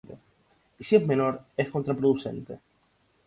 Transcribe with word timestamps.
Y 0.79 0.83
si 0.83 0.95
es 0.95 1.05
menor, 1.05 1.39
es 1.55 1.69
contraproducente. 1.69 2.57